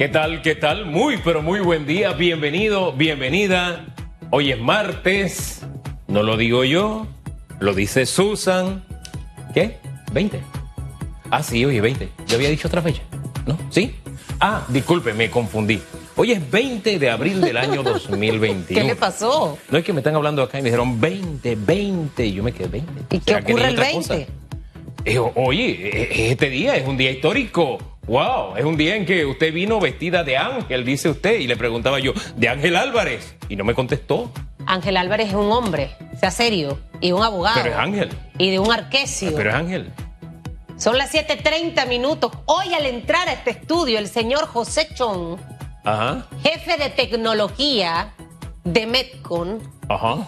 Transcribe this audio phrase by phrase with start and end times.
[0.00, 0.40] ¿Qué tal?
[0.40, 0.86] ¿Qué tal?
[0.86, 2.14] Muy, pero muy buen día.
[2.14, 3.84] Bienvenido, bienvenida.
[4.30, 5.60] Hoy es martes.
[6.08, 7.06] No lo digo yo,
[7.58, 8.82] lo dice Susan.
[9.52, 9.76] ¿Qué?
[10.14, 10.40] 20.
[11.30, 12.08] Ah, sí, hoy es 20.
[12.26, 13.02] Yo había dicho otra fecha.
[13.44, 13.58] ¿No?
[13.68, 13.94] ¿Sí?
[14.40, 15.78] Ah, disculpe, me confundí.
[16.16, 18.66] Hoy es 20 de abril del año 2021.
[18.68, 19.58] ¿Qué le pasó?
[19.70, 22.52] No es que me están hablando acá y me dijeron 20, 20 y yo me
[22.52, 23.16] quedé 20.
[23.16, 24.26] ¿Y qué ocurre el 20?
[25.04, 27.99] Eh, oye, eh, este día es un día histórico.
[28.06, 31.56] Wow, es un día en que usted vino vestida de ángel, dice usted, y le
[31.56, 34.32] preguntaba yo, de Ángel Álvarez, y no me contestó.
[34.66, 37.60] Ángel Álvarez es un hombre, sea serio, y un abogado.
[37.62, 38.10] Pero es Ángel.
[38.38, 39.34] Y de un arquesio.
[39.36, 39.92] Pero es Ángel.
[40.76, 42.32] Son las 7:30 minutos.
[42.46, 45.38] Hoy al entrar a este estudio, el señor José Chong,
[46.42, 48.12] jefe de tecnología
[48.64, 50.26] de Metcon, Ajá.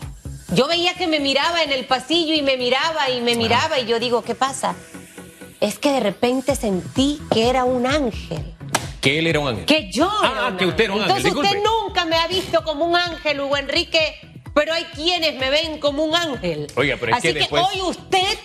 [0.55, 3.87] yo veía que me miraba en el pasillo y me miraba y me miraba y
[3.87, 4.75] yo digo, ¿qué pasa?
[5.63, 8.43] Es que de repente sentí que era un ángel.
[9.01, 9.65] Que él era un ángel.
[9.65, 12.27] Que yo Ah, era un que usted era un ángel, Entonces usted nunca me ha
[12.27, 14.15] visto como un ángel, Hugo Enrique,
[14.55, 16.67] pero hay quienes me ven como un ángel.
[16.77, 18.39] Oiga, pero es Así que que, después- hoy usted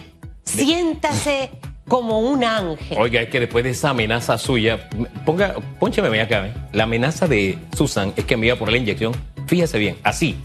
[0.43, 1.49] siéntase
[1.87, 2.97] como un ángel.
[2.99, 4.89] Oiga, es que después de esa amenaza suya,
[5.25, 6.53] ponga, póncheme acá, ¿eh?
[6.73, 9.13] La amenaza de Susan es que me iba por la inyección.
[9.47, 10.37] Fíjese bien, así.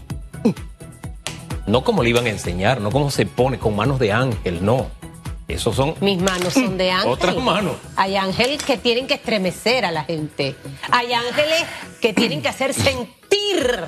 [1.65, 4.87] No como le iban a enseñar, no como se pone con manos de ángel, no.
[5.53, 7.09] Esos son Mis manos son de ángel.
[7.09, 7.75] Otras manos.
[7.95, 10.55] Hay ángeles que tienen que estremecer a la gente.
[10.91, 11.63] Hay ángeles
[12.01, 13.79] que tienen que hacer sentir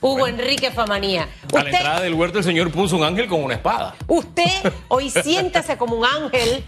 [0.00, 1.28] Hugo Enrique Famanía.
[1.54, 3.94] A la entrada del huerto el señor puso un ángel con una espada.
[4.06, 6.62] Usted hoy siéntase como un ángel,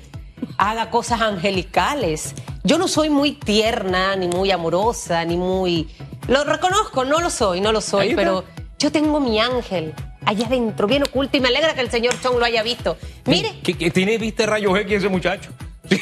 [0.56, 2.34] haga cosas angelicales.
[2.64, 5.88] Yo no soy muy tierna, ni muy amorosa, ni muy...
[6.28, 8.44] Lo reconozco, no lo soy, no lo soy, pero
[8.78, 9.94] yo tengo mi ángel
[10.27, 12.98] allá adentro, bien oculto, y me alegra que el señor Chong lo haya visto.
[13.24, 15.50] Mire, ¿Qué, qué tiene vista de rayos X ese muchacho?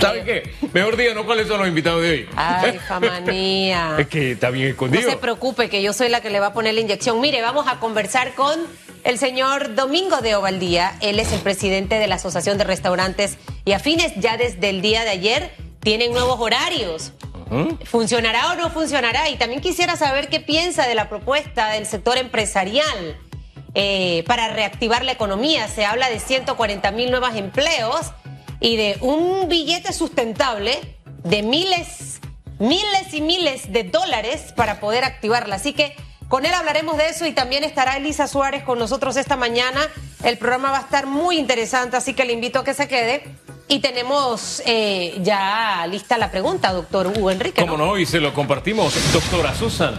[0.00, 0.50] ¿Sabe qué?
[0.72, 2.28] Mejor diga, no cuáles son los invitados de hoy.
[2.34, 3.94] ay, famanía.
[4.00, 5.08] Es que está bien No escondido.
[5.08, 7.20] se preocupe que yo soy la que le va a poner la inyección.
[7.20, 8.58] Mire, vamos a conversar con
[9.04, 10.96] el señor Domingo de Ovaldía.
[11.02, 14.12] Él es el presidente de la Asociación de Restaurantes y Afines.
[14.16, 17.12] Ya desde el día de ayer tienen nuevos horarios.
[17.84, 19.28] ¿Funcionará o no funcionará?
[19.28, 23.18] Y también quisiera saber qué piensa de la propuesta del sector empresarial
[23.74, 25.68] eh, para reactivar la economía.
[25.68, 28.12] Se habla de 140 mil nuevos empleos
[28.60, 30.78] y de un billete sustentable
[31.24, 32.20] de miles,
[32.58, 35.56] miles y miles de dólares para poder activarla.
[35.56, 35.94] Así que
[36.28, 39.80] con él hablaremos de eso y también estará Elisa Suárez con nosotros esta mañana.
[40.24, 43.22] El programa va a estar muy interesante, así que le invito a que se quede.
[43.72, 47.62] Y tenemos eh, ya lista la pregunta, doctor Hugo Enrique.
[47.62, 47.96] ¿Cómo no?
[47.96, 48.94] Y se lo compartimos.
[49.14, 49.94] Doctora Susan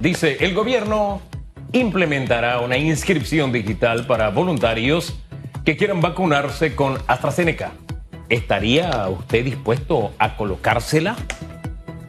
[0.00, 1.22] dice, el gobierno
[1.70, 5.14] implementará una inscripción digital para voluntarios
[5.64, 7.70] que quieran vacunarse con AstraZeneca.
[8.28, 11.14] ¿Estaría usted dispuesto a colocársela?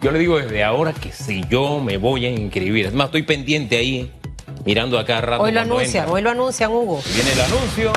[0.01, 3.21] Yo le digo desde ahora que si yo me voy a inscribir, es más, estoy
[3.21, 4.11] pendiente ahí,
[4.65, 5.43] mirando acá rato.
[5.43, 7.03] Hoy lo anuncian, hoy lo anuncian, Hugo.
[7.13, 7.93] Viene el anuncio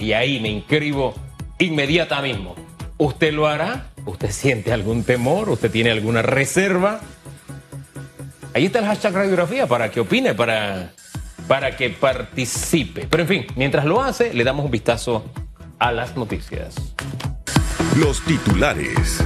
[0.00, 1.14] y ahí me inscribo
[1.58, 2.54] inmediatamente mismo.
[2.98, 3.90] ¿Usted lo hará?
[4.06, 5.50] ¿Usted siente algún temor?
[5.50, 7.00] ¿Usted tiene alguna reserva?
[8.54, 10.92] Ahí está el hashtag radiografía para que opine, para,
[11.46, 13.06] para que participe.
[13.10, 15.24] Pero en fin, mientras lo hace, le damos un vistazo
[15.78, 16.74] a las noticias.
[17.96, 19.22] Los titulares.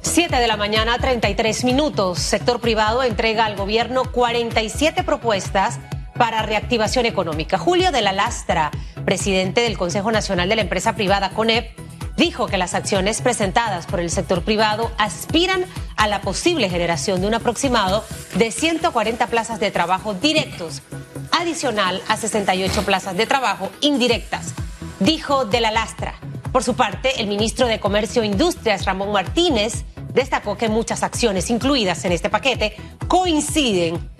[0.00, 2.18] 7 de la mañana, 33 minutos.
[2.18, 5.80] Sector privado entrega al gobierno 47 propuestas
[6.16, 7.58] para reactivación económica.
[7.58, 8.70] Julio de la Lastra,
[9.04, 11.70] presidente del Consejo Nacional de la Empresa Privada CONEP,
[12.16, 15.64] dijo que las acciones presentadas por el sector privado aspiran
[15.96, 20.82] a la posible generación de un aproximado de 140 plazas de trabajo directos,
[21.30, 24.54] adicional a 68 plazas de trabajo indirectas,
[25.00, 26.14] dijo de la Lastra.
[26.52, 31.48] Por su parte, el ministro de Comercio e Industrias, Ramón Martínez, destacó que muchas acciones
[31.48, 32.76] incluidas en este paquete
[33.08, 34.11] coinciden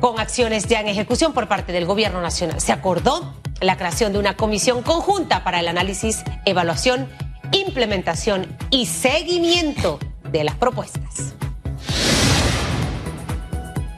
[0.00, 2.60] con acciones ya en ejecución por parte del Gobierno Nacional.
[2.60, 7.08] Se acordó la creación de una comisión conjunta para el análisis, evaluación,
[7.52, 9.98] implementación y seguimiento
[10.30, 11.34] de las propuestas.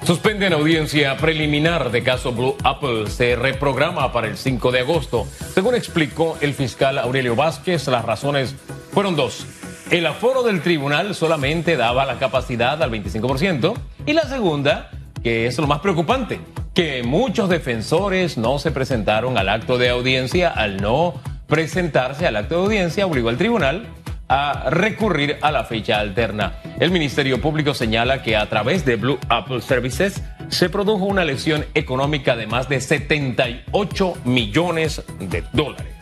[0.04, 3.08] Suspenden audiencia preliminar de caso Blue Apple.
[3.08, 5.28] Se reprograma para el 5 de agosto.
[5.54, 8.56] Según explicó el fiscal Aurelio Vázquez, las razones
[8.92, 9.46] fueron dos.
[9.92, 13.74] El aforo del tribunal solamente daba la capacidad al 25%.
[14.04, 14.90] Y la segunda,
[15.22, 16.40] que es lo más preocupante,
[16.74, 20.48] que muchos defensores no se presentaron al acto de audiencia.
[20.48, 21.14] Al no
[21.46, 23.86] presentarse al acto de audiencia, obligó al tribunal
[24.28, 26.54] a recurrir a la fecha alterna.
[26.80, 31.66] El Ministerio Público señala que a través de Blue Apple Services se produjo una lesión
[31.74, 35.92] económica de más de 78 millones de dólares.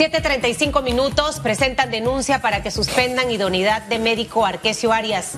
[0.00, 5.36] 7.35 minutos presentan denuncia para que suspendan idoneidad de médico Arquesio Arias.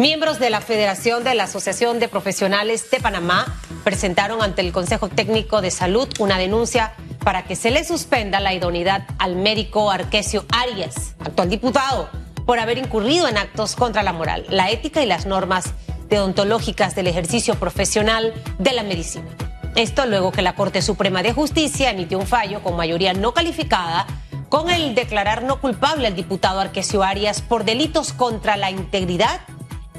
[0.00, 5.10] Miembros de la Federación de la Asociación de Profesionales de Panamá presentaron ante el Consejo
[5.10, 10.46] Técnico de Salud una denuncia para que se le suspenda la idoneidad al médico Arquesio
[10.52, 12.08] Arias, actual diputado,
[12.46, 15.74] por haber incurrido en actos contra la moral, la ética y las normas
[16.08, 19.28] deontológicas del ejercicio profesional de la medicina.
[19.76, 24.06] Esto luego que la Corte Suprema de Justicia emitió un fallo con mayoría no calificada
[24.48, 29.40] con el declarar no culpable al diputado Arquesio Arias por delitos contra la integridad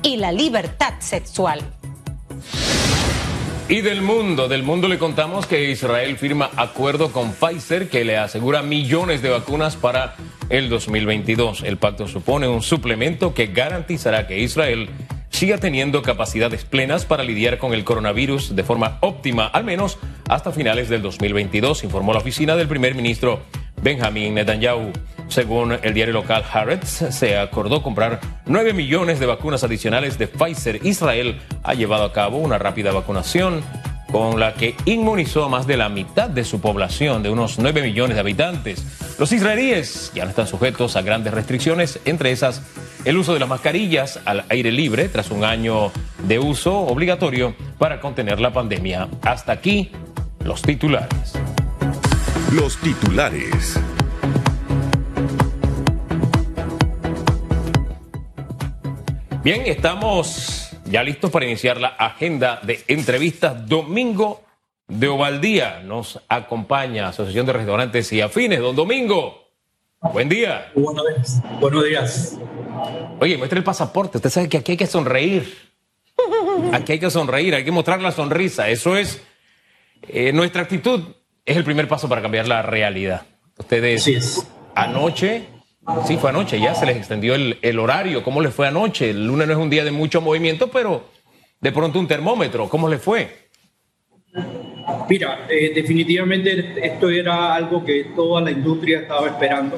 [0.04, 1.62] y la libertad sexual.
[3.72, 8.18] Y del mundo, del mundo le contamos que Israel firma acuerdo con Pfizer que le
[8.18, 10.16] asegura millones de vacunas para
[10.50, 11.64] el 2022.
[11.64, 14.90] El pacto supone un suplemento que garantizará que Israel
[15.30, 19.98] siga teniendo capacidades plenas para lidiar con el coronavirus de forma óptima, al menos
[20.28, 23.40] hasta finales del 2022, informó la oficina del primer ministro
[23.82, 24.92] Benjamin Netanyahu.
[25.32, 30.86] Según el diario local Haaretz, se acordó comprar 9 millones de vacunas adicionales de Pfizer.
[30.86, 33.64] Israel ha llevado a cabo una rápida vacunación
[34.12, 37.82] con la que inmunizó a más de la mitad de su población, de unos 9
[37.82, 38.84] millones de habitantes.
[39.18, 42.62] Los israelíes ya no están sujetos a grandes restricciones, entre esas
[43.06, 45.94] el uso de las mascarillas al aire libre tras un año
[46.28, 49.08] de uso obligatorio para contener la pandemia.
[49.22, 49.92] Hasta aquí
[50.44, 51.36] los titulares.
[52.52, 53.80] Los titulares.
[59.44, 63.68] Bien, estamos ya listos para iniciar la agenda de entrevistas.
[63.68, 64.44] Domingo
[64.88, 68.60] de Ovaldía nos acompaña Asociación de Restaurantes y Afines.
[68.60, 69.48] Don Domingo,
[70.14, 70.72] buen día.
[70.76, 71.42] Buenos días.
[71.60, 72.38] Buenos días.
[73.20, 74.20] Oye, muestre el pasaporte.
[74.20, 75.72] Usted sabe que aquí hay que sonreír.
[76.72, 78.70] Aquí hay que sonreír, hay que mostrar la sonrisa.
[78.70, 79.24] Eso es
[80.08, 81.16] eh, nuestra actitud.
[81.44, 83.24] Es el primer paso para cambiar la realidad.
[83.58, 84.46] Ustedes
[84.76, 85.48] anoche
[86.06, 88.24] Sí, fue anoche, ya se les extendió el, horario.
[88.24, 89.10] ¿Cómo les fue anoche?
[89.10, 91.04] El lunes no es un día de mucho movimiento, pero
[91.60, 92.68] de pronto un termómetro.
[92.70, 93.30] ¿Cómo les fue?
[95.10, 99.78] Mira, eh, definitivamente esto era algo que toda la industria estaba esperando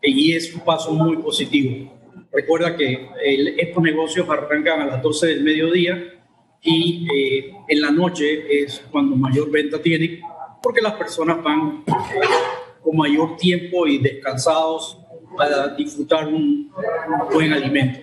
[0.00, 1.92] y es un paso muy positivo.
[2.32, 3.08] Recuerda que
[3.58, 6.02] estos negocios arrancan a las 12 del mediodía
[6.62, 10.20] y eh, en la noche es cuando mayor venta tienen
[10.62, 11.92] porque las personas van eh,
[12.80, 14.98] con mayor tiempo y descansados
[15.36, 18.00] para disfrutar un, un buen alimento.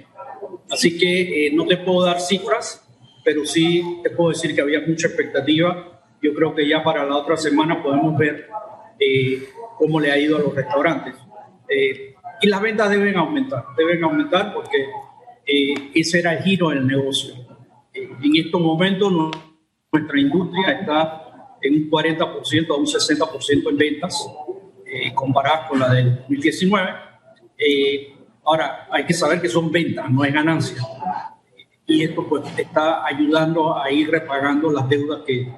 [0.70, 2.86] Así que eh, no te puedo dar cifras,
[3.24, 6.02] pero sí te puedo decir que había mucha expectativa.
[6.22, 8.48] Yo creo que ya para la otra semana podemos ver
[9.00, 11.16] eh, cómo le ha ido a los restaurantes.
[11.68, 14.86] Eh, y las ventas deben aumentar, deben aumentar porque
[15.46, 17.34] eh, ese era el giro del negocio.
[17.94, 19.31] en estos momentos no,
[19.92, 24.28] nuestra industria está en un 40% a un 60% en ventas,
[25.14, 27.09] comparadas con la del 2019
[27.60, 28.16] eh,
[28.46, 30.82] ahora, hay que saber que son ventas, no es ganancia.
[31.86, 35.52] Y esto pues está ayudando a ir repagando las deudas que,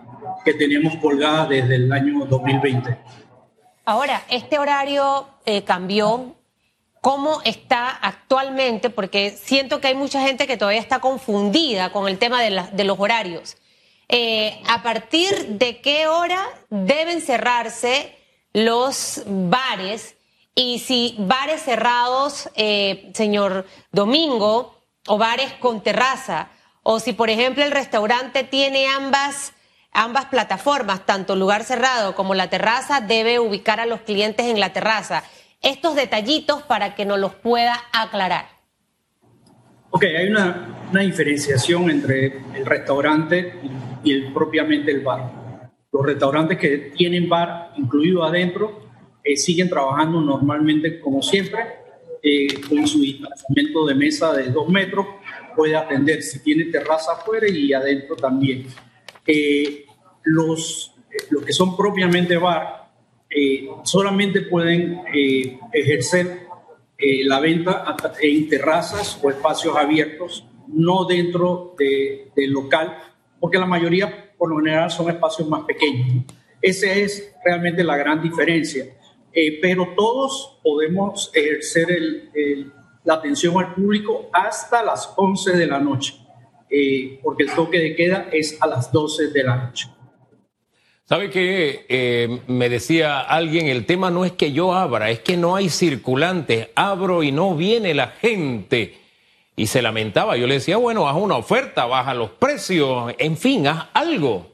[0.44, 2.98] que tenemos colgadas desde el año 2020.
[3.86, 6.36] Ahora, este horario eh, cambió.
[7.02, 8.92] ¿Cómo está actualmente?
[8.92, 13.00] Porque siento que hay mucha gente que todavía está confundida con el tema de, los
[13.00, 13.58] horarios.
[14.08, 18.16] Eh, ¿A partir de qué hora deben cerrarse
[18.54, 20.16] los bares?
[20.64, 24.78] Y si bares cerrados, eh, señor Domingo,
[25.08, 26.50] o bares con terraza,
[26.84, 29.54] o si por ejemplo el restaurante tiene ambas,
[29.92, 34.72] ambas plataformas, tanto lugar cerrado como la terraza, debe ubicar a los clientes en la
[34.72, 35.24] terraza.
[35.64, 38.46] Estos detallitos para que nos los pueda aclarar.
[39.90, 43.56] Ok, hay una, diferenciación entre el restaurante
[44.04, 45.72] y propiamente el bar.
[45.92, 48.91] Los restaurantes que tienen bar incluido adentro
[49.24, 51.60] eh, siguen trabajando normalmente como siempre,
[52.24, 55.06] eh, con su distanciamiento de mesa de dos metros,
[55.56, 58.66] puede atender si tiene terraza afuera y adentro también.
[59.26, 59.86] Eh,
[60.24, 60.96] los,
[61.30, 62.80] los que son propiamente bar
[63.84, 65.04] solamente pueden
[65.72, 66.42] ejercer
[67.24, 72.98] la venta en terrazas o espacios abiertos, no dentro de, del local,
[73.40, 76.26] porque la mayoría por lo general son espacios más pequeños.
[76.62, 78.86] Esa es realmente la gran diferencia.
[79.34, 82.72] Eh, pero todos podemos ejercer el,
[83.04, 86.16] la atención al público hasta las 11 de la noche,
[86.70, 89.88] eh, porque el toque de queda es a las 12 de la noche.
[91.06, 95.56] ¿Sabe eh, me decía alguien, el tema no es que yo abra, es que no
[95.56, 98.98] hay circulantes, abro y no viene la gente?
[99.58, 103.68] Y se lamentaba, yo le decía, bueno, haz una oferta, baja los precios, en fin,
[103.68, 104.51] haz algo.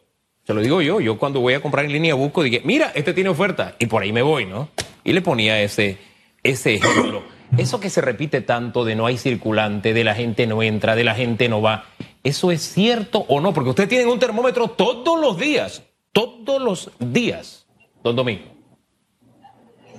[0.47, 3.13] Se lo digo yo, yo cuando voy a comprar en línea busco, dije, mira, este
[3.13, 4.69] tiene oferta, y por ahí me voy, ¿no?
[5.03, 5.97] Y le ponía ese,
[6.41, 7.21] ese ejemplo.
[7.57, 11.03] Eso que se repite tanto de no hay circulante, de la gente no entra, de
[11.03, 11.83] la gente no va,
[12.23, 13.53] ¿eso es cierto o no?
[13.53, 17.67] Porque ustedes tienen un termómetro todos los días, todos los días,
[18.01, 18.45] don Domingo.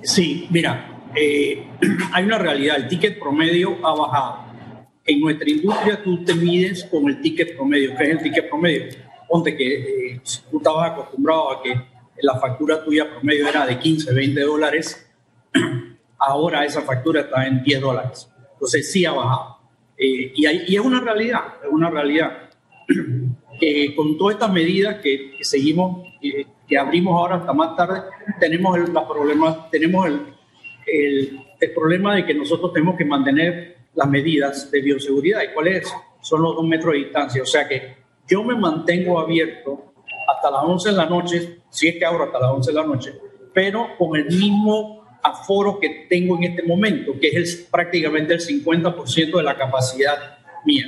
[0.01, 1.63] Sí, mira, eh,
[2.11, 4.49] hay una realidad, el ticket promedio ha bajado.
[5.05, 7.95] En nuestra industria tú te mides con el ticket promedio.
[7.95, 9.08] ¿Qué es el ticket promedio?
[9.29, 11.73] Ponte que eh, tú estabas acostumbrado a que
[12.21, 15.09] la factura tuya promedio era de 15, 20 dólares,
[16.17, 18.29] ahora esa factura está en 10 dólares.
[18.53, 19.57] Entonces sí ha bajado.
[19.97, 22.49] Eh, y, y, es una realidad, es una realidad.
[23.61, 28.03] Eh, con todas estas medidas que, seguimos, eh, que abrimos ahora hasta más tarde,
[28.39, 30.21] tenemos el, la problema, tenemos el,
[30.87, 35.41] el, el, problema de que nosotros tenemos que mantener las medidas de bioseguridad.
[35.43, 35.93] ¿Y cuál es?
[36.21, 37.43] Son los dos metros de distancia.
[37.43, 37.97] O sea que
[38.29, 39.93] yo me mantengo abierto
[40.33, 42.85] hasta las 11 de la noche, si es que abro hasta las 11 de la
[42.85, 43.13] noche,
[43.53, 49.37] pero con el mismo aforo que tengo en este momento, que es prácticamente el 50%
[49.37, 50.85] de la capacidad mía.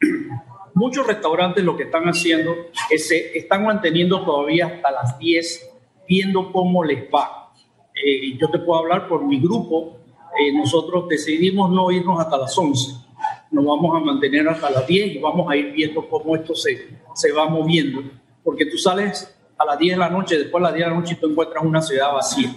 [0.74, 2.54] Muchos restaurantes lo que están haciendo
[2.90, 5.70] es se están manteniendo todavía hasta las 10,
[6.08, 7.52] viendo cómo les va.
[7.94, 9.96] Eh, yo te puedo hablar por mi grupo,
[10.38, 13.05] eh, nosotros decidimos no irnos hasta las 11,
[13.50, 16.98] nos vamos a mantener hasta las 10 y vamos a ir viendo cómo esto se,
[17.14, 18.02] se va moviendo,
[18.42, 21.00] porque tú sales a las 10 de la noche, después a las 10 de la
[21.00, 22.54] noche y tú encuentras una ciudad vacía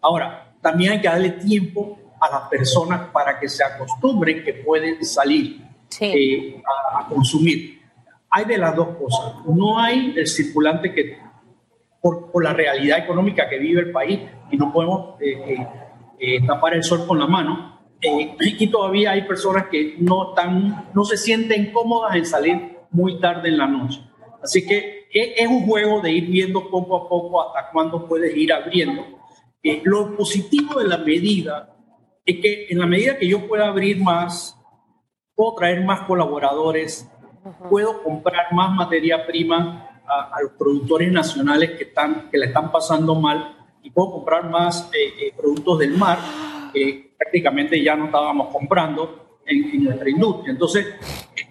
[0.00, 5.04] Ahora, también hay que darle tiempo a las personas para que se acostumbren que pueden
[5.04, 5.60] salir
[6.00, 6.62] eh,
[6.94, 7.80] a, consumir.
[8.30, 9.44] Hay de las dos cosas.
[9.46, 11.18] No hay el circulante que,
[12.00, 14.20] por, la realidad económica que vive el país,
[14.50, 15.66] y no podemos eh,
[16.18, 21.04] eh, tapar el sol con la mano, y todavía hay personas que no, están, no
[21.04, 24.00] se sienten cómodas en salir muy tarde en la noche.
[24.42, 28.52] Así que es un juego de ir viendo poco a poco hasta cuándo puedes ir
[28.52, 29.18] abriendo
[29.62, 31.74] eh, lo positivo de la medida
[32.24, 34.56] es que en la medida que yo pueda abrir más,
[35.34, 37.10] puedo traer más colaboradores,
[37.68, 43.14] puedo comprar más materia prima a, los productores nacionales que, están, que le están pasando
[43.14, 46.18] mal y puedo comprar más eh, eh, productos del mar
[46.72, 50.52] que prácticamente ya no estábamos comprando en, en, nuestra industria.
[50.52, 50.86] Entonces,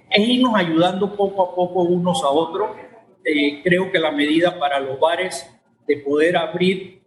[0.10, 2.70] es irnos ayudando poco a poco unos a otros.
[3.64, 5.50] creo que la medida para los bares
[5.86, 7.02] de poder abrir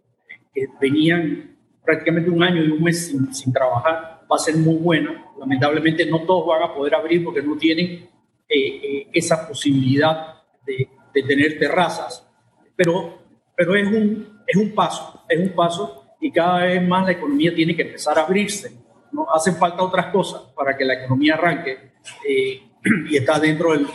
[0.53, 5.25] que venían prácticamente un año y un mes sin, trabajar, va a ser muy buena.
[5.39, 8.09] Lamentablemente no todos van a poder abrir porque no tienen eh,
[8.49, 12.27] eh, esa posibilidad de, de, tener terrazas,
[12.75, 13.19] pero,
[13.55, 17.53] pero es, un, es un paso, es un paso y cada vez más la economía
[17.53, 18.71] tiene que empezar a abrirse.
[19.11, 19.27] ¿no?
[19.33, 21.93] Hacen falta otras cosas para que la economía arranque
[22.27, 22.61] eh,
[23.09, 23.85] y está dentro de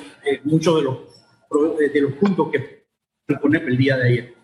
[0.44, 0.98] muchos de los,
[1.92, 2.84] de los puntos que
[3.24, 4.34] propone el día de ayer.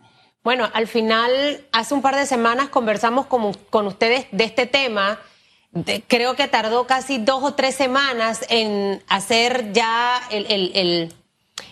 [0.42, 5.20] Bueno, al final, hace un par de semanas conversamos con, con ustedes de este tema.
[6.08, 11.14] creo que tardó casi dos o tres semanas en hacer ya el, el, el,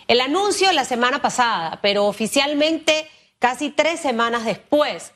[0.07, 3.07] el, anuncio la semana pasada, pero oficialmente
[3.39, 5.11] casi tres semanas después.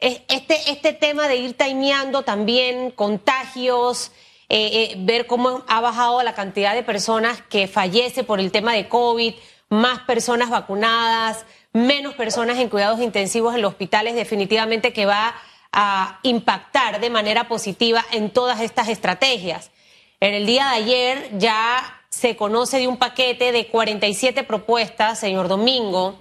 [0.00, 4.12] Este, este tema de ir timeando también contagios,
[4.48, 8.72] eh, eh, ver cómo ha bajado la cantidad de personas que fallece por el tema
[8.72, 9.34] de COVID,
[9.68, 15.34] más personas vacunadas menos personas en cuidados intensivos en los hospitales, definitivamente que va
[15.72, 19.70] a impactar de manera positiva en todas estas estrategias.
[20.18, 25.46] En el día de ayer ya se conoce de un paquete de 47 propuestas, señor
[25.46, 26.18] Domingo.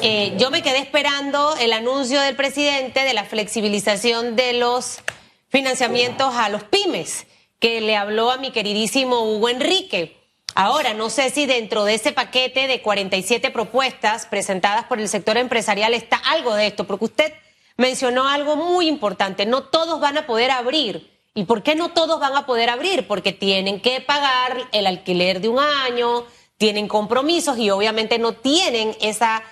[0.00, 5.00] Eh, yo me quedé esperando el anuncio del presidente de la flexibilización de los
[5.48, 7.26] financiamientos a los pymes,
[7.58, 10.16] que le habló a mi queridísimo Hugo Enrique.
[10.54, 15.36] Ahora, no sé si dentro de ese paquete de 47 propuestas presentadas por el sector
[15.36, 17.32] empresarial está algo de esto, porque usted
[17.76, 21.10] mencionó algo muy importante, no todos van a poder abrir.
[21.34, 23.06] ¿Y por qué no todos van a poder abrir?
[23.06, 26.26] Porque tienen que pagar el alquiler de un año,
[26.58, 29.42] tienen compromisos y obviamente no tienen esa,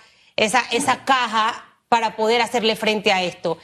[0.40, 3.58] esa, esa caja para poder hacerle frente a esto.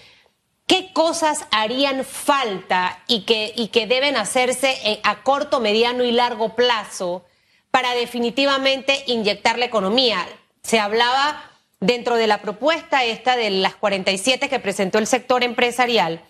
[0.66, 6.54] ¿Qué cosas harían falta y que, y que deben hacerse a corto, mediano y largo
[6.54, 7.25] plazo
[7.71, 10.26] para definitivamente inyectar la economía?
[10.62, 16.21] Se hablaba dentro de la propuesta esta de las 47 que presentó el sector empresarial.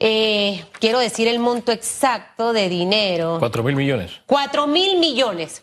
[0.00, 3.36] Eh, quiero decir el monto exacto de dinero.
[3.38, 4.20] Cuatro mil millones.
[4.26, 5.62] Cuatro mil millones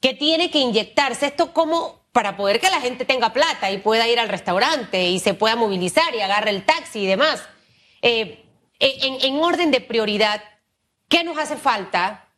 [0.00, 1.26] que tiene que inyectarse.
[1.26, 5.20] Esto como para poder que la gente tenga plata y pueda ir al restaurante y
[5.20, 7.42] se pueda movilizar y agarre el taxi y demás.
[8.02, 8.44] Eh,
[8.80, 10.42] en, orden de prioridad,
[11.08, 12.28] ¿qué nos hace falta?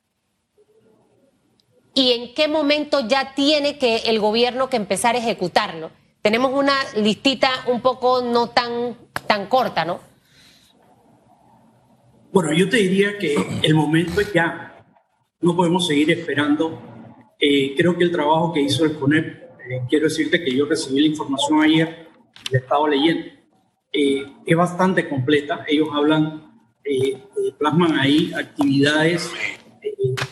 [1.94, 5.90] ¿Y en qué momento ya tiene que el gobierno que empezar a ejecutarlo?
[6.20, 10.00] Tenemos una listita un poco no tan, tan corta, ¿no?
[12.32, 14.84] Bueno, yo te diría que el momento es ya.
[15.40, 16.80] No podemos seguir esperando.
[17.38, 21.00] Eh, creo que el trabajo que hizo el CONEP, eh, quiero decirte que yo recibí
[21.00, 22.08] la información ayer,
[22.50, 23.26] la he estado leyendo,
[23.92, 25.64] eh, es bastante completa.
[25.68, 26.50] Ellos hablan,
[27.58, 29.30] plasman ahí actividades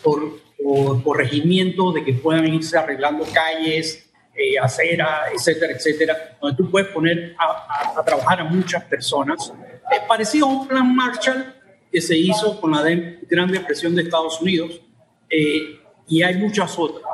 [0.02, 4.10] por, por corregimiento de que puedan irse arreglando calles,
[4.42, 9.52] eh, acera, etcétera, etcétera, donde tú puedes poner a, trabajar a muchas personas.
[9.90, 11.54] Es parecido a un plan Marshall
[11.92, 12.82] que se hizo con la
[13.28, 14.80] Gran Depresión de Estados Unidos
[15.28, 17.04] eh, y hay muchas otras.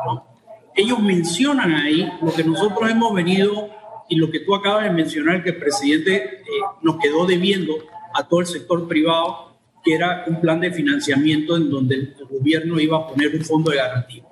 [0.77, 3.71] Ellos mencionan ahí lo que nosotros hemos venido
[4.09, 6.45] y lo que tú acabas de mencionar, que el presidente eh,
[6.83, 7.75] nos quedó debiendo
[8.15, 12.79] a todo el sector privado, que era un plan de financiamiento en donde el gobierno
[12.79, 14.25] iba a poner un fondo de garantía.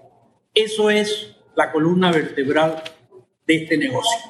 [0.53, 2.83] Eso es la columna vertebral
[3.47, 4.21] de este negocio.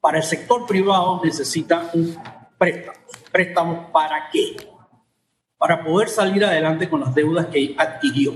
[0.00, 2.16] Para el sector privado necesita un
[2.58, 2.98] préstamo.
[3.30, 4.56] ¿Préstamo para qué?
[5.58, 8.34] Para poder salir adelante con las deudas que adquirió,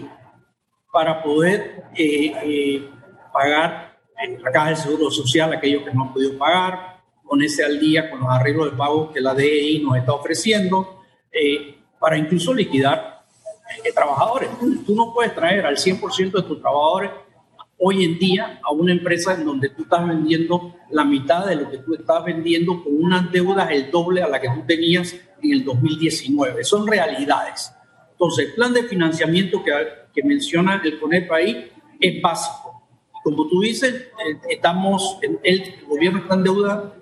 [0.93, 2.91] para poder eh, eh,
[3.37, 3.97] pagar
[4.43, 8.21] la caja del Seguro Social aquellos que no han podido pagar, ponerse al día con
[8.21, 13.25] los arreglos de pago que la DEI nos está ofreciendo, eh, para incluso liquidar
[13.95, 14.49] trabajadores.
[14.87, 17.11] Tú, no puedes traer al 100% de tus trabajadores
[17.79, 21.71] hoy en día a una empresa en donde tú estás vendiendo la mitad de lo
[21.71, 25.53] que tú estás vendiendo con unas deudas el doble a la que tú tenías en
[25.53, 26.65] el 2019.
[26.65, 27.73] Son realidades.
[28.13, 29.73] Entonces, el plan de financiamiento que,
[30.15, 32.66] que menciona el CONEP ahí es básico.
[33.27, 36.95] Como tú dices, eh, estamos, el, gobierno está en deuda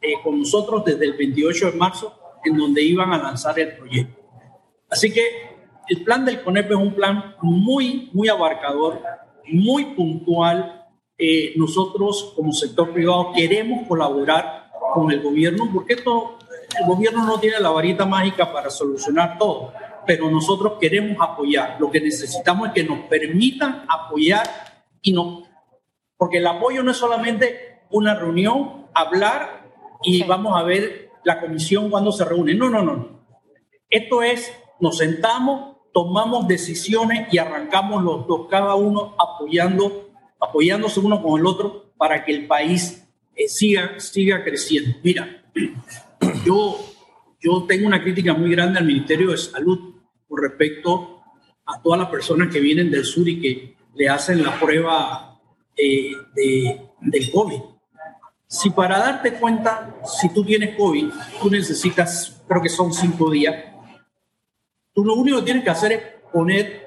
[0.00, 4.22] eh, con nosotros desde el 28 de marzo, en donde iban a lanzar el proyecto.
[4.88, 5.22] Así que
[5.88, 9.02] el plan del CONEP es un plan muy, muy abarcador,
[9.48, 10.86] muy puntual.
[11.18, 16.38] Eh, nosotros como sector privado queremos colaborar con el gobierno porque esto,
[16.78, 19.72] el gobierno no tiene la varita mágica para solucionar todo,
[20.06, 21.76] pero nosotros queremos apoyar.
[21.80, 24.46] Lo que necesitamos es que nos permitan apoyar
[25.02, 25.50] y no,
[26.22, 29.68] porque el apoyo no es solamente una reunión, hablar
[30.04, 32.54] y vamos a ver la comisión cuando se reúne.
[32.54, 33.24] No, no, no.
[33.90, 41.20] Esto es, nos sentamos, tomamos decisiones y arrancamos los dos, cada uno apoyando, apoyándose uno
[41.20, 43.04] con el otro para que el país
[43.34, 44.98] eh, siga, siga creciendo.
[45.02, 45.42] Mira,
[46.46, 46.78] yo,
[47.40, 49.96] yo tengo una crítica muy grande al Ministerio de Salud
[50.28, 51.20] con respecto
[51.66, 55.31] a todas las personas que vienen del sur y que le hacen la prueba
[55.76, 57.60] eh, de, del COVID.
[58.46, 63.72] Si para darte cuenta, si tú tienes COVID, tú necesitas, creo que son cinco días,
[64.94, 66.86] Tú lo único que tienes que hacer es poner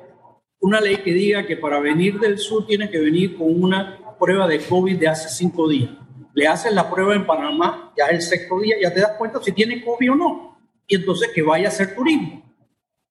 [0.59, 4.47] una ley que diga que para venir del sur tienes que venir con una prueba
[4.47, 5.89] de COVID de hace cinco días.
[6.33, 9.41] Le haces la prueba en Panamá, ya es el sexto día, ya te das cuenta
[9.41, 10.57] si tiene COVID o no.
[10.87, 12.43] Y entonces que vaya a hacer turismo.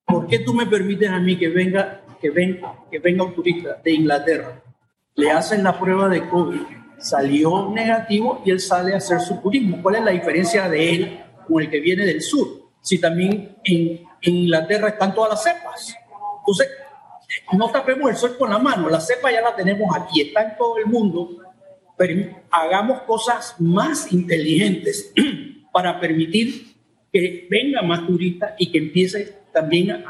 [0.07, 3.81] ¿Por qué tú me permites a mí que venga, que venga, que venga un turista
[3.83, 4.63] de Inglaterra?
[5.17, 6.61] Le hacen la prueba de COVID,
[6.99, 9.81] salió negativo y él sale a hacer su turismo.
[9.83, 12.71] ¿Cuál es la diferencia de él con el que viene del sur?
[12.81, 15.95] Si también en Inglaterra están todas las cepas.
[16.41, 16.69] Entonces,
[17.53, 20.57] no tapemos el sol con la mano, la cepa ya la tenemos aquí, está en
[20.57, 21.43] todo el mundo,
[21.97, 25.13] pero hagamos cosas más inteligentes
[25.73, 26.75] para permitir
[27.13, 30.05] que venga más turistas y que empiece también a,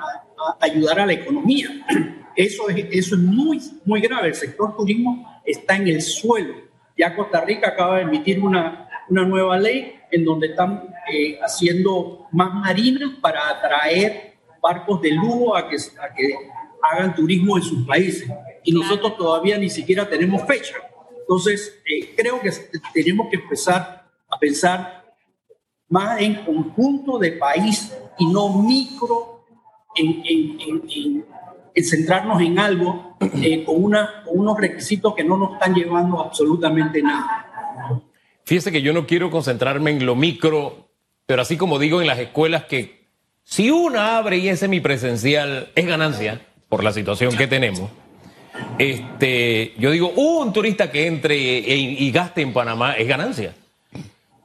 [0.61, 1.69] ayudar a la economía.
[2.37, 4.29] Eso es, eso es muy, muy grave.
[4.29, 6.55] El sector turismo está en el suelo.
[6.97, 12.27] Ya Costa Rica acaba de emitir una, una nueva ley en donde están eh, haciendo
[12.33, 16.35] más marinas para atraer barcos de lujo a que, a que
[16.83, 18.29] hagan turismo en sus países.
[18.65, 20.75] Y nosotros todavía ni siquiera tenemos fecha.
[21.21, 22.51] Entonces, eh, creo que
[22.93, 25.05] tenemos que empezar a pensar
[25.89, 29.45] más en conjunto de país y no micro
[29.97, 31.25] en, en, en,
[31.83, 37.51] centrarnos en algo eh, con, unos requisitos que no nos están llevando absolutamente nada.
[38.45, 40.89] Fíjese que yo no quiero concentrarme en lo micro,
[41.27, 43.05] pero así como digo en las escuelas que
[43.45, 47.91] si una abre y es semipresencial es ganancia por la situación que tenemos.
[48.79, 53.55] Este, yo digo, un turista que entre y, gaste en Panamá es ganancia.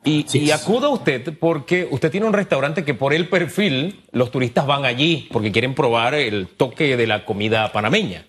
[0.03, 4.65] Y, y, acuda usted porque usted tiene un restaurante que por el perfil los turistas
[4.65, 8.25] van allí porque quieren probar el toque de la comida panameña.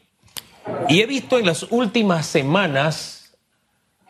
[0.88, 3.36] Y he visto en las últimas semanas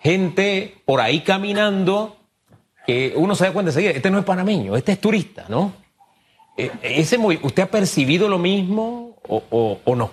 [0.02, 2.16] gente por ahí caminando
[2.86, 5.74] que uno se da cuenta enseguida, este no es panameño, este es turista, ¿no?
[6.56, 10.10] Eh, ese, ¿Usted ha percibido lo mismo o, no?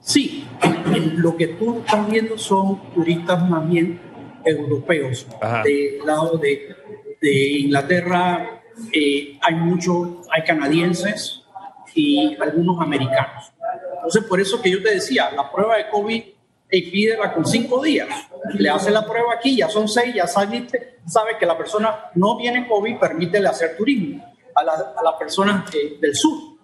[0.00, 0.46] Sí,
[1.16, 4.00] lo que tú estás viendo son turistas más bien
[4.46, 5.26] europeos,
[5.64, 6.74] del lado de,
[7.20, 11.42] de Inglaterra eh, hay muchos, hay canadienses
[11.94, 13.52] y algunos americanos.
[13.96, 16.22] Entonces, por eso que yo te decía, la prueba de COVID
[16.68, 18.08] pídela con cinco días.
[18.54, 22.36] Le hace la prueba aquí, ya son seis, ya saliste, sabe que la persona no
[22.36, 26.56] viene COVID, permítele hacer turismo a, las personas del sur.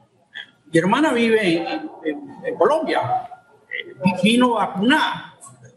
[0.73, 1.59] Mi hermana vive
[2.05, 3.29] en, Colombia,
[3.69, 5.32] eh, vino vacunada.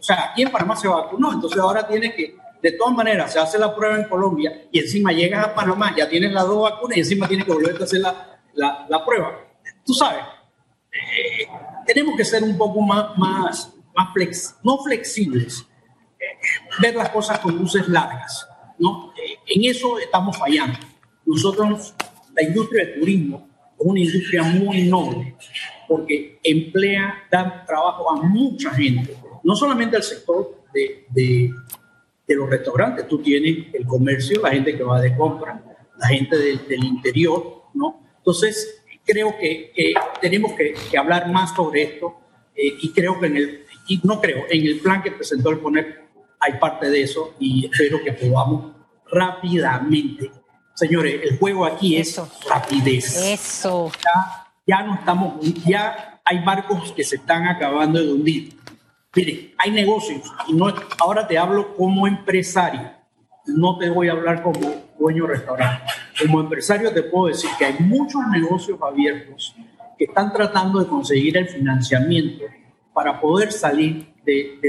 [0.06, 3.40] O sea, aquí en Panamá se vacunó, entonces ahora tiene que, de todas maneras, se
[3.40, 6.98] hace la prueba en Colombia y encima llegas a Panamá, ya tienes las dos vacunas
[6.98, 9.36] y encima tienes que volver a hacer la, la, la prueba.
[9.84, 10.24] Tú sabes,
[10.92, 11.48] eh,
[11.88, 15.66] tenemos que ser un poco más, más, más flex, no flexibles,
[16.20, 16.38] eh,
[16.80, 18.48] ver las cosas con luces largas.
[18.78, 19.12] ¿no?
[19.48, 20.78] en eso estamos fallando.
[21.26, 21.96] Nosotros,
[22.36, 25.36] la industria del turismo, es una industria muy noble
[25.88, 33.08] porque emplea, da trabajo a mucha gente, no solamente al sector de, de, los restaurantes,
[33.08, 35.64] tú tienes el comercio, la gente que va de compra,
[35.98, 38.02] la gente del interior, ¿no?
[38.18, 39.72] Entonces, creo que,
[40.20, 42.16] tenemos que, hablar más sobre esto
[42.56, 45.60] eh, y creo que en el, y no creo, en el plan que presentó el
[45.60, 46.00] PONEP
[46.40, 48.74] hay parte de eso y espero que podamos
[49.10, 50.32] rápidamente
[50.76, 53.16] Señores, el juego aquí es rapidez.
[53.16, 53.90] Eso.
[54.68, 58.58] Ya, no estamos, ya hay barcos que se están acabando de hundir.
[59.16, 62.92] Mire, hay negocios y no, ahora te hablo como empresario.
[63.46, 64.60] No te voy a hablar como
[65.00, 65.84] dueño de restaurante.
[66.20, 69.56] Como empresario te puedo decir que hay muchos negocios abiertos
[69.98, 72.46] que están tratando de conseguir el financiamiento
[72.94, 74.60] para poder salir de,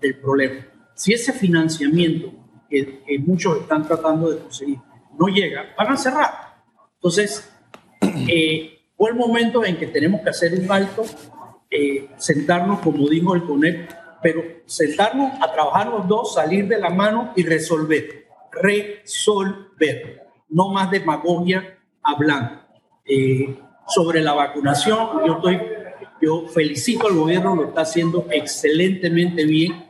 [0.00, 0.66] del problema.
[0.94, 2.32] Si ese financiamiento
[2.68, 4.78] que muchos están tratando de conseguir
[5.18, 6.32] no llega, van a cerrar.
[6.94, 7.50] Entonces,
[8.28, 11.04] eh, fue el momento en que tenemos que hacer un alto,
[11.76, 13.90] eh, sentarnos, como dijo el CONEP,
[14.22, 18.26] pero sentarnos a trabajar los dos, salir de la mano y resolver.
[18.50, 20.22] Resolver.
[20.48, 22.60] No más demagogia hablando.
[23.04, 25.60] Eh, sobre la vacunación, yo estoy,
[26.20, 29.86] yo felicito al gobierno, lo está haciendo excelentemente bien.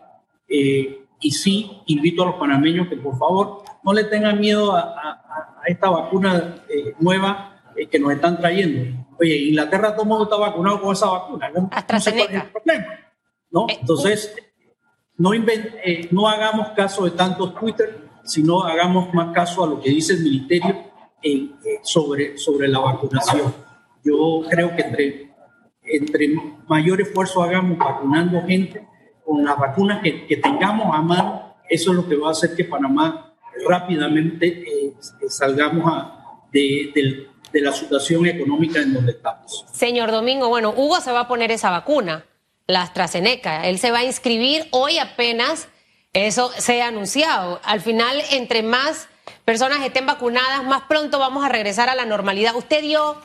[0.48, 5.22] y sí, invito a los panameños que por favor no le tengan miedo a,
[5.66, 9.05] esta vacuna eh, nueva eh, que nos están trayendo.
[9.18, 11.50] Oye, Inglaterra todo el mundo está vacunado con esa vacuna.
[11.50, 12.86] No, no sé cuál es el problema.
[13.50, 13.66] ¿no?
[13.68, 14.34] Eh, Entonces,
[15.16, 15.30] no,
[16.10, 20.22] no hagamos caso de tantos Twitter, sino hagamos más caso a lo que dice el
[20.22, 20.84] ministerio
[21.82, 23.54] sobre, sobre la vacunación.
[24.04, 25.34] Yo creo que entre,
[25.82, 26.28] entre
[26.68, 28.86] mayor esfuerzo hagamos vacunando gente
[29.24, 32.54] con las vacunas que, que tengamos a mano, eso es lo que va a hacer
[32.54, 33.34] que Panamá
[33.66, 34.94] rápidamente eh,
[35.28, 36.12] salgamos
[36.52, 39.64] de, la situación económica en donde estamos.
[39.72, 42.26] Señor Domingo, bueno, Hugo se va a poner esa vacuna,
[42.66, 43.66] la AstraZeneca.
[43.66, 45.68] Él se va a inscribir hoy apenas
[46.12, 47.60] eso se ha anunciado.
[47.64, 49.08] Al final, entre más
[49.44, 52.56] personas estén vacunadas, más pronto vamos a regresar a la normalidad.
[52.56, 53.16] Usted dio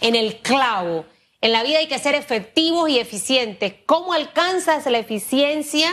[0.00, 1.04] en el clavo.
[1.40, 3.74] En la vida hay que ser efectivos y eficientes.
[3.84, 5.92] ¿Cómo alcanzas la eficiencia?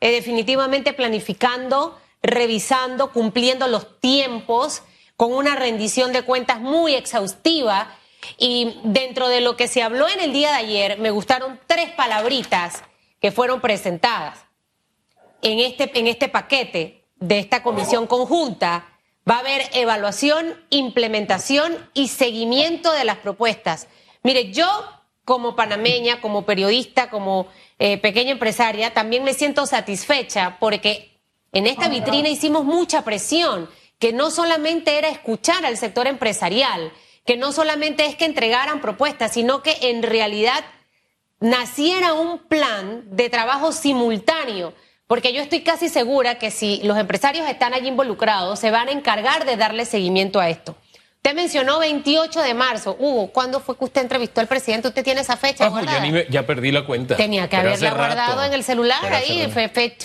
[0.00, 4.82] Eh, definitivamente planificando revisando, cumpliendo los tiempos,
[5.16, 7.96] con una rendición de cuentas muy exhaustiva.
[8.38, 11.90] Y dentro de lo que se habló en el día de ayer, me gustaron tres
[11.90, 12.82] palabritas
[13.20, 14.44] que fueron presentadas.
[15.42, 18.86] En este, en este paquete de esta comisión conjunta
[19.28, 23.88] va a haber evaluación, implementación y seguimiento de las propuestas.
[24.22, 24.66] Mire, yo
[25.24, 27.46] como panameña, como periodista, como
[27.78, 31.18] eh, pequeña empresaria, también me siento satisfecha porque
[31.52, 36.92] en esta vitrina hicimos mucha presión, que no solamente era escuchar al sector empresarial,
[37.24, 40.64] que no solamente es que entregaran propuestas, sino que en realidad
[41.40, 44.74] naciera un plan de trabajo simultáneo.
[45.06, 48.92] Porque yo estoy casi segura que si los empresarios están allí involucrados, se van a
[48.92, 50.76] encargar de darle seguimiento a esto.
[51.24, 52.96] Usted mencionó 28 de marzo.
[52.98, 54.88] Hugo, ¿cuándo fue que usted entrevistó al presidente?
[54.88, 55.72] ¿Usted tiene esa fecha?
[55.72, 57.16] Ah, ya, ya, perdí la cuenta.
[57.16, 59.50] Tenía que haberla guardado en el celular ahí,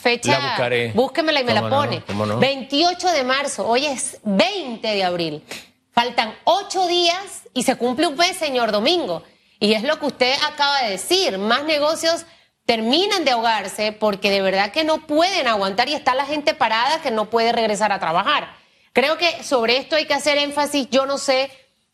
[0.02, 0.58] fecha.
[0.58, 2.04] La Búsquemela y me la pone.
[2.40, 5.44] 28 de marzo, hoy es 20 de abril.
[5.92, 9.24] Faltan ocho días y se cumple un mes, señor Domingo.
[9.60, 11.38] Y es lo que usted acaba de decir.
[11.38, 12.26] Más negocios
[12.66, 17.02] terminan de ahogarse porque de verdad que no pueden aguantar y está la gente parada
[17.02, 18.59] que no puede regresar a trabajar.
[18.94, 20.90] Creo que sobre esto hay que hacer énfasis.
[20.90, 21.50] Yo no sé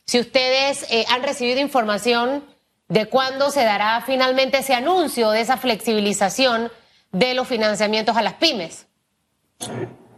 [0.05, 2.43] si ustedes eh, han recibido información
[2.87, 6.71] de cuándo se dará finalmente ese anuncio de esa flexibilización
[7.11, 8.87] de los financiamientos a las pymes.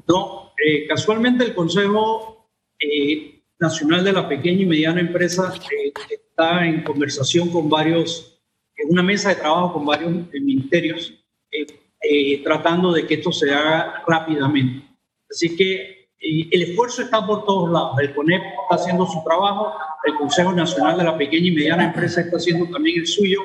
[0.07, 5.53] No, eh, casualmente el Consejo eh, Nacional de la Pequeña y Mediana Empresa
[6.09, 8.39] está en conversación con varios,
[8.75, 11.13] en una mesa de trabajo con varios ministerios,
[12.43, 14.87] tratando de que esto se haga rápidamente.
[15.29, 17.99] Así que el esfuerzo está por todos lados.
[17.99, 19.73] El CONEP está haciendo su trabajo,
[20.05, 23.41] el Consejo Nacional de la Pequeña y Mediana Empresa está haciendo también el suyo,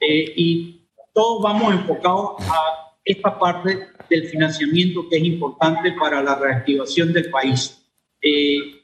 [0.00, 6.36] eh, y todos vamos enfocados a esta parte del financiamiento que es importante para la
[6.36, 7.84] reactivación del país.
[8.20, 8.82] Eh,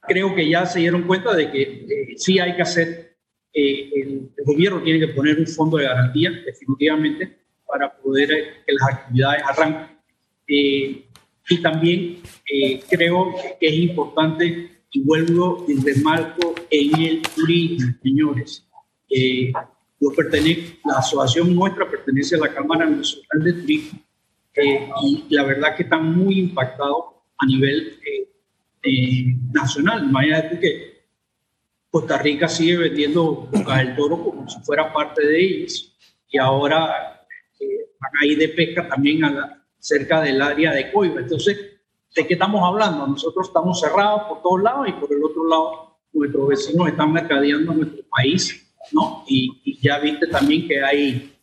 [0.00, 3.16] creo que ya se dieron cuenta de que eh, sí hay que hacer,
[3.52, 8.28] el, el, gobierno tiene que poner un fondo de garantía, definitivamente, para poder
[8.66, 10.00] que las actividades arranquen.
[11.50, 18.64] Y también eh, creo que es importante, y vuelvo y remarco en el turismo, señores.
[19.10, 19.52] Eh,
[20.00, 23.98] yo pertenezco, la asociación nuestra pertenece a la Cámara Nacional de Turismo
[24.54, 27.04] eh, y la verdad que están muy impactados
[27.38, 27.98] a nivel
[29.52, 30.04] nacional.
[30.04, 31.02] Imagínate que
[31.90, 35.96] Costa Rica sigue vendiendo Boca del Toro como si fuera parte de ellos
[36.30, 37.26] y ahora
[38.00, 41.20] van a ir de pesca también a la, cerca del área de Coiba.
[41.20, 41.58] Entonces,
[42.14, 43.06] ¿de qué estamos hablando?
[43.06, 47.72] Nosotros estamos cerrados por todos lados y por el otro lado nuestros vecinos están mercadeando
[47.72, 49.24] nuestro país, ¿no?
[49.26, 51.34] Y, ya viste también que hay,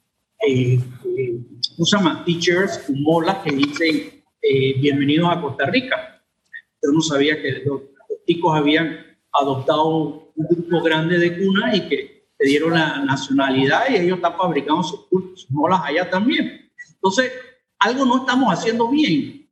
[0.47, 0.79] eh,
[1.17, 1.39] eh,
[1.75, 2.23] ¿cómo se llama?
[2.23, 6.21] Teachers, molas que dicen eh, bienvenidos a Costa Rica.
[6.83, 7.81] Yo no sabía que los,
[8.27, 13.95] chicos habían adoptado un grupo grande de cunas y que le dieron la nacionalidad y
[13.95, 16.69] ellos están fabricando sus, sus molas allá también.
[16.93, 17.31] Entonces,
[17.79, 19.47] algo no estamos haciendo bien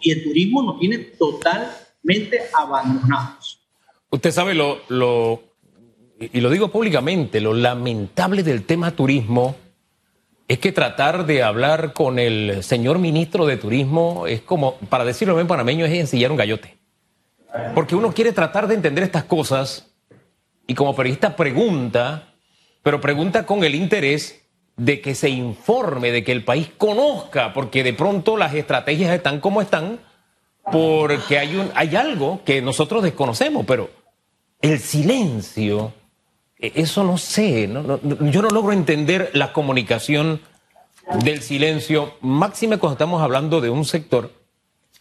[0.00, 3.60] y el turismo nos tiene totalmente abandonados.
[4.10, 5.42] Usted sabe lo, lo,
[6.18, 9.56] y lo digo públicamente, lo lamentable del tema turismo
[10.48, 15.36] es que tratar de hablar con el señor ministro de turismo es como, para decirlo
[15.36, 16.76] bien panameño, es ensillar un gallote.
[17.74, 19.92] Porque uno quiere tratar de entender estas cosas
[20.66, 22.34] y como periodista pregunta,
[22.82, 24.39] pero pregunta con el interés
[24.80, 29.38] de que se informe, de que el país conozca, porque de pronto las estrategias están
[29.38, 30.00] como están,
[30.72, 33.90] porque hay, un, hay algo que nosotros desconocemos, pero
[34.62, 35.92] el silencio,
[36.58, 40.40] e, eso no sé, yo no logro entender la comunicación
[41.24, 44.32] del silencio, máxime cuando estamos hablando de un sector,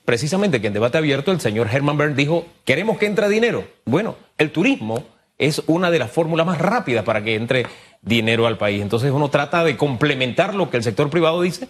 [0.04, 3.65] precisamente que en debate abierto el señor Herman Bern dijo, queremos que entre dinero.
[3.86, 5.06] Bueno, el turismo
[5.39, 7.65] es una de las fórmulas más rápidas para que entre
[8.02, 8.82] dinero al país.
[8.82, 11.67] Entonces uno trata de complementar lo que el sector privado dice,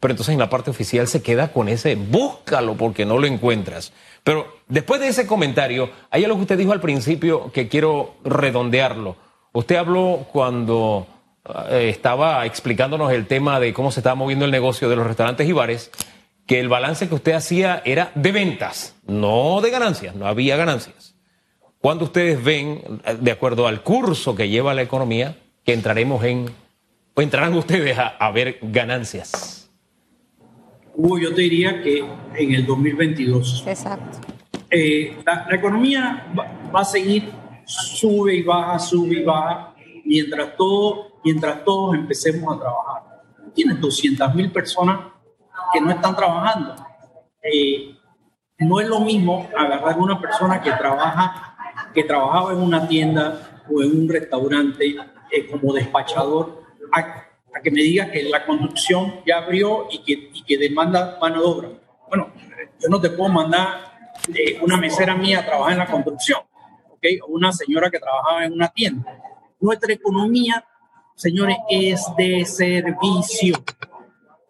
[0.00, 3.92] pero entonces en la parte oficial se queda con ese búscalo porque no lo encuentras.
[4.22, 9.16] Pero después de ese comentario, hay algo que usted dijo al principio que quiero redondearlo.
[9.52, 11.06] Usted habló cuando
[11.70, 15.48] eh, estaba explicándonos el tema de cómo se estaba moviendo el negocio de los restaurantes
[15.48, 15.90] y bares,
[16.46, 21.07] que el balance que usted hacía era de ventas, no de ganancias, no había ganancias.
[21.80, 22.82] Cuando ustedes ven,
[23.20, 26.50] de acuerdo al curso que lleva la economía, que entraremos en,
[27.14, 29.70] o entrarán ustedes a, ver ganancias?
[30.94, 33.64] Hugo, yo te diría que en el 2022.
[33.66, 34.18] Exacto.
[34.70, 37.30] Eh, la, economía va, a seguir,
[37.64, 43.22] sube y baja, sube y baja, mientras, todo, mientras todos empecemos a trabajar.
[43.54, 45.00] Tienes 200 mil personas
[45.72, 46.74] que no están trabajando.
[47.42, 47.94] Eh,
[48.58, 51.47] no es lo mismo agarrar una persona que trabaja,
[52.04, 54.96] trabajaba en una tienda o en un restaurante
[55.30, 57.24] eh, como despachador a,
[57.62, 61.46] que me diga que la conducción ya abrió y que, y que demanda mano de
[61.46, 61.68] obra.
[62.08, 62.32] Bueno,
[62.78, 66.40] yo no te puedo mandar eh, una mesera mía a trabajar en la construcción,
[66.90, 67.04] ¿ok?
[67.26, 69.20] O una señora que trabajaba en una tienda.
[69.60, 70.64] Nuestra economía,
[71.16, 73.56] señores, es de servicio.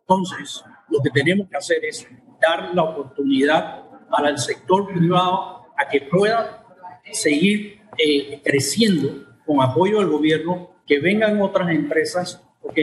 [0.00, 2.06] Entonces, lo que tenemos que hacer es
[2.40, 6.64] dar la oportunidad para el sector privado a que pueda
[7.12, 12.78] seguir eh, creciendo con apoyo del gobierno, que vengan otras empresas, ¿ok?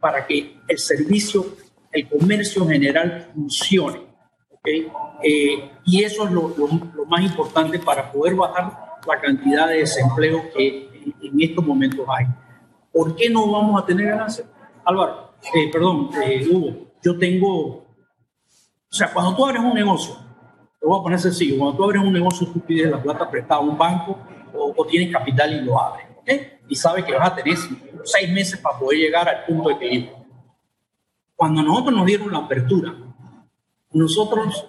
[0.00, 1.44] Para que el servicio,
[1.92, 4.00] el comercio general funcione,
[4.50, 4.68] ¿ok?
[5.22, 6.54] Eh, y eso es lo,
[7.06, 8.72] más importante para poder bajar
[9.06, 12.26] la cantidad de desempleo que en, estos momentos hay.
[12.92, 14.48] ¿Por qué no vamos a tener ganancias?
[14.84, 17.86] Álvaro, eh, perdón, eh, Hugo, yo tengo, o
[18.90, 20.16] sea, cuando tú abres un negocio,
[20.86, 23.56] te voy a poner sencillo, cuando tú abres un negocio, tú pides la plata prestada
[23.56, 24.20] a un banco
[24.54, 26.06] o, o tienes capital y lo abres.
[26.68, 27.58] Y sabe que vas a tener
[28.04, 30.24] seis meses para poder llegar al punto de equilibrio.
[31.34, 32.94] Cuando nosotros nos dieron la apertura,
[33.90, 34.64] nosotros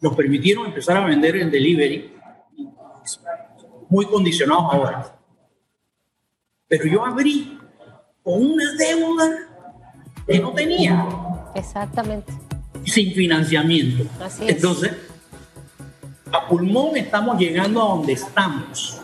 [0.00, 2.16] nos permitieron empezar a vender en delivery,
[3.88, 5.20] muy condicionados ahora.
[6.66, 7.60] Pero yo abrí
[8.24, 9.30] con una deuda
[10.26, 11.06] que no tenía.
[11.54, 12.32] Exactamente.
[12.86, 14.04] Sin financiamiento.
[14.20, 14.56] Así es.
[14.56, 15.13] Entonces,
[16.34, 19.00] a pulmón estamos llegando a donde estamos.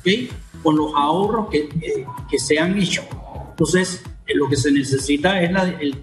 [0.00, 0.30] ¿okay?
[0.62, 1.68] con los ahorros que,
[2.30, 3.02] que se han hecho.
[3.50, 5.96] Entonces, eh, lo que se necesita es el,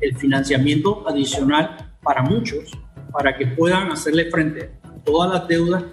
[0.00, 2.70] el, financiamiento adicional para muchos
[3.12, 5.84] para que puedan hacerle frente a todas las deudas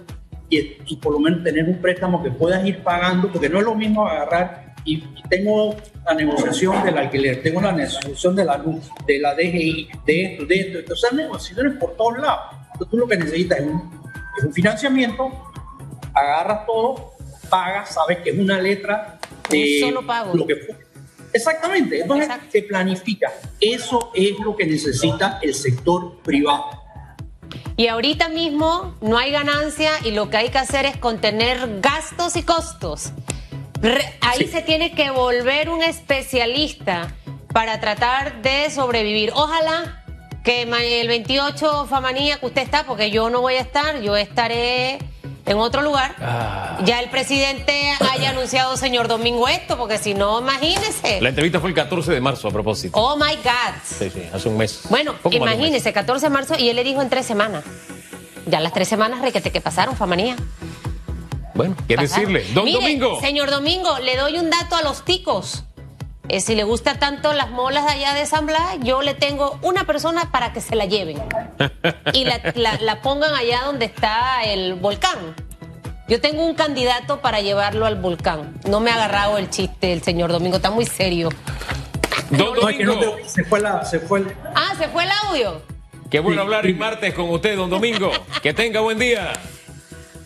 [0.48, 3.64] y, y por lo menos tener un préstamo que puedas ir pagando, porque no es
[3.64, 8.90] lo mismo agarrar y tengo la negociación del alquiler, tengo la negociación de la luz,
[9.06, 10.78] de la DGI, de esto, de esto.
[10.80, 12.56] Entonces, negociaciones por todos lados.
[12.72, 14.02] Entonces, tú lo que necesitas es un,
[14.42, 15.30] es un financiamiento,
[16.14, 17.12] agarras todo,
[17.48, 19.18] pagas, sabes que es una letra
[19.50, 20.34] de solo pago.
[20.34, 20.54] Lo que
[21.34, 23.32] Exactamente, entonces se planifica.
[23.58, 26.82] Eso es lo que necesita el sector privado.
[27.78, 32.36] Y ahorita mismo no hay ganancia y lo que hay que hacer es contener gastos
[32.36, 33.14] y costos
[34.20, 37.14] ahí se tiene que volver un especialista
[37.52, 39.32] para tratar de sobrevivir.
[39.34, 40.01] Ojalá
[40.42, 44.98] que el 28 Famanía que usted está, porque yo no voy a estar, yo estaré
[45.46, 46.14] en otro lugar.
[46.20, 46.78] Ah.
[46.84, 51.20] Ya el presidente haya anunciado, señor Domingo, esto, porque si no, imagínese.
[51.20, 52.98] La entrevista fue el 14 de marzo, a propósito.
[52.98, 53.74] Oh my God.
[53.84, 54.82] Sí, sí, hace un mes.
[54.88, 57.64] Bueno, imagínese, 14 de marzo, y él le dijo en tres semanas.
[58.46, 60.36] Ya las tres semanas requete que pasaron, Famanía.
[61.54, 62.44] Bueno, ¿qué decirle?
[62.54, 63.20] Don Domingo.
[63.20, 65.64] Señor Domingo, le doy un dato a los ticos.
[66.32, 69.58] Eh, si le gusta tanto las molas de allá de San Blas, yo le tengo
[69.60, 71.22] una persona para que se la lleven
[72.14, 75.36] y la, pongan allá donde está el volcán.
[76.08, 78.54] Yo tengo un candidato para llevarlo al volcán.
[78.66, 81.28] No me ha agarrado el chiste el señor Domingo, está muy serio.
[82.30, 83.18] Don Domingo.
[83.26, 84.32] se, fue la, se fue el...
[84.54, 85.60] Ah, se fue el audio.
[86.10, 88.10] Qué bueno hablar el martes con usted, don Domingo.
[88.42, 89.34] que tenga buen día.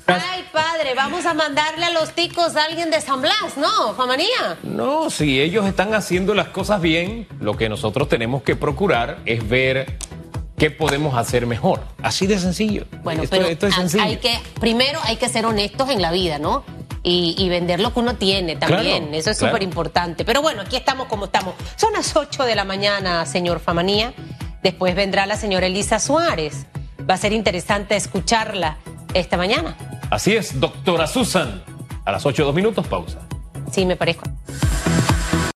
[0.07, 4.57] Ay, padre, vamos a mandarle a los ticos a alguien de San Blas, ¿no, Famanía?
[4.62, 9.49] No, si ellos están haciendo las cosas bien, lo que nosotros tenemos que procurar es
[9.49, 9.99] ver
[10.57, 11.81] qué podemos hacer mejor.
[12.03, 12.85] Así de sencillo.
[13.03, 14.05] Bueno, pero esto es sencillo.
[14.05, 16.64] Hay que, primero hay que ser honestos en la vida, ¿no?
[17.09, 19.14] Y, vender lo que uno tiene también.
[19.14, 20.25] Eso es súper importante.
[20.25, 21.55] Pero bueno, aquí estamos como estamos.
[21.77, 24.12] Son las 8 de la mañana, señor Famanía.
[24.64, 26.66] Después vendrá la señora Elisa Suárez.
[27.09, 28.79] Va a ser interesante escucharla
[29.14, 29.77] esta mañana.
[30.11, 31.62] Así es, doctora Susan.
[32.05, 33.19] A las 8 dos minutos, pausa.
[33.73, 34.25] Sí, me parezco.